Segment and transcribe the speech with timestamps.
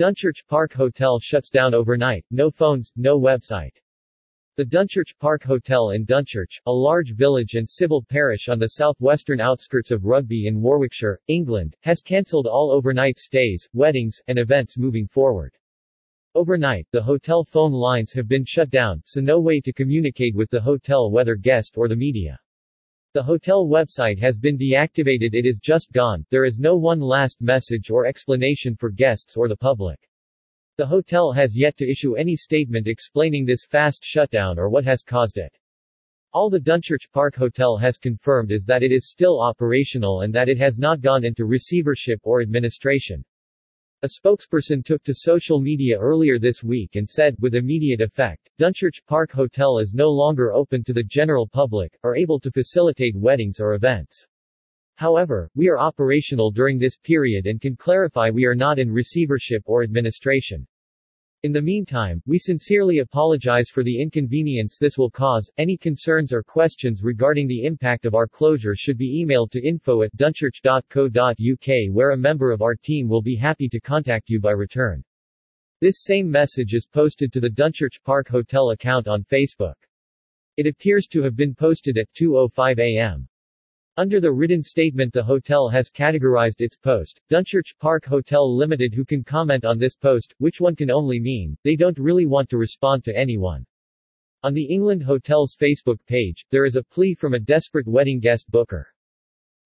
[0.00, 3.76] Dunchurch Park Hotel shuts down overnight, no phones, no website.
[4.56, 9.42] The Dunchurch Park Hotel in Dunchurch, a large village and civil parish on the southwestern
[9.42, 15.06] outskirts of Rugby in Warwickshire, England, has cancelled all overnight stays, weddings, and events moving
[15.06, 15.54] forward.
[16.34, 20.48] Overnight, the hotel phone lines have been shut down, so no way to communicate with
[20.48, 22.40] the hotel whether guest or the media.
[23.12, 27.42] The hotel website has been deactivated it is just gone, there is no one last
[27.42, 29.98] message or explanation for guests or the public.
[30.76, 35.02] The hotel has yet to issue any statement explaining this fast shutdown or what has
[35.02, 35.58] caused it.
[36.32, 40.48] All the Dunchurch Park Hotel has confirmed is that it is still operational and that
[40.48, 43.24] it has not gone into receivership or administration.
[44.02, 49.04] A spokesperson took to social media earlier this week and said, with immediate effect, Dunchurch
[49.06, 53.60] Park Hotel is no longer open to the general public, or able to facilitate weddings
[53.60, 54.26] or events.
[54.94, 59.64] However, we are operational during this period and can clarify we are not in receivership
[59.66, 60.66] or administration.
[61.42, 65.50] In the meantime, we sincerely apologize for the inconvenience this will cause.
[65.56, 70.02] Any concerns or questions regarding the impact of our closure should be emailed to info
[70.02, 74.50] at dunchurch.co.uk where a member of our team will be happy to contact you by
[74.50, 75.02] return.
[75.80, 79.76] This same message is posted to the Dunchurch Park Hotel account on Facebook.
[80.58, 83.26] It appears to have been posted at 2.05 a.m.
[84.00, 89.04] Under the written statement the hotel has categorized its post, Dunchurch Park Hotel Limited who
[89.04, 92.56] can comment on this post, which one can only mean, they don't really want to
[92.56, 93.66] respond to anyone.
[94.42, 98.50] On the England Hotels Facebook page, there is a plea from a desperate wedding guest
[98.50, 98.86] booker.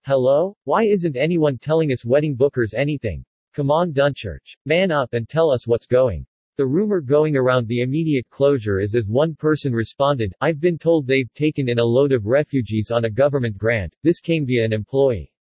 [0.05, 0.57] Hello?
[0.65, 3.25] Why isn't anyone telling us wedding bookers anything?
[3.53, 4.57] Come on Dunchurch.
[4.67, 6.27] Man up and tell us what's going.
[6.57, 11.05] The rumor going around the immediate closure is as one person responded, I've been told
[11.05, 14.73] they've taken in a load of refugees on a government grant, this came via an
[14.73, 15.33] employee.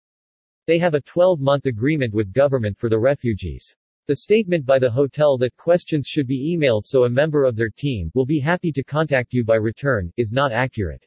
[0.66, 3.76] They have a 12-month agreement with government for the refugees.
[4.08, 7.70] The statement by the hotel that questions should be emailed so a member of their
[7.70, 11.06] team will be happy to contact you by return, is not accurate.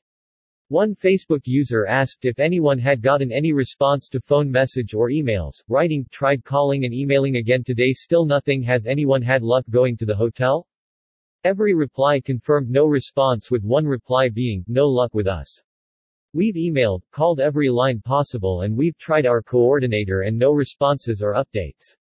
[0.68, 5.62] One Facebook user asked if anyone had gotten any response to phone message or emails,
[5.68, 10.04] writing, tried calling and emailing again today still nothing has anyone had luck going to
[10.04, 10.66] the hotel?
[11.44, 15.62] Every reply confirmed no response with one reply being, no luck with us.
[16.32, 21.34] We've emailed, called every line possible and we've tried our coordinator and no responses or
[21.34, 21.94] updates.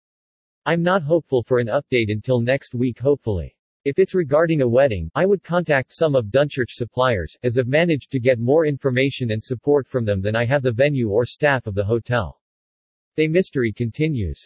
[0.65, 3.54] I'm not hopeful for an update until next week hopefully.
[3.85, 8.09] If it's regarding a wedding, I would contact some of Dunchurch suppliers, as I've managed
[8.13, 11.67] to get more information and support from them than I have the venue or staff
[11.67, 12.41] of the hotel.
[13.15, 14.43] The mystery continues.